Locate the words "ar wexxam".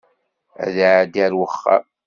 1.25-1.83